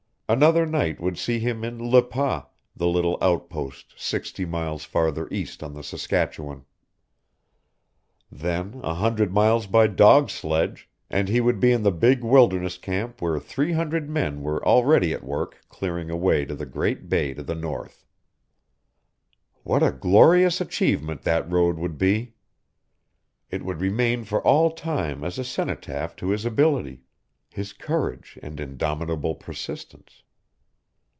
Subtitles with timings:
[0.31, 5.61] Another night would see him in Le Pas, the little outpost sixty miles farther east
[5.61, 6.63] on the Saskatchewan.
[8.31, 12.77] Then a hundred miles by dog sledge and he would be in the big wilderness
[12.77, 17.09] camp where three hundred men were already at work clearing a way to the great
[17.09, 18.05] bay to the north.
[19.63, 22.35] What a glorious achievement that road would be!
[23.49, 27.01] It would remain for all time as a cenotaph to his ability,
[27.53, 30.23] his courage and indomitable persistence.